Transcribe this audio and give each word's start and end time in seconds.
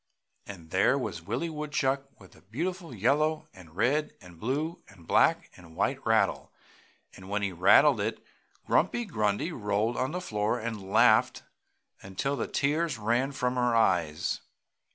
And 0.47 0.71
there 0.71 0.97
was 0.97 1.21
Willie 1.21 1.47
Woodchuck 1.51 2.19
with 2.19 2.31
the 2.31 2.41
beautiful 2.41 2.91
yellow 2.91 3.47
and 3.53 3.75
red 3.75 4.13
and 4.19 4.39
blue 4.39 4.81
and 4.87 5.05
black 5.05 5.51
and 5.55 5.75
white 5.75 6.03
rattle, 6.07 6.51
and 7.15 7.29
when 7.29 7.43
he 7.43 7.51
rattled 7.51 7.99
it 8.01 8.25
Grumpy 8.65 9.05
Grundy 9.05 9.51
rolled 9.51 9.97
on 9.97 10.09
the 10.11 10.19
floor 10.19 10.57
and 10.59 10.89
laughed 10.91 11.43
until 12.01 12.35
the 12.35 12.47
tears 12.47 12.97
ran 12.97 13.31
from 13.31 13.53
her 13.57 13.75
eyes. 13.75 14.41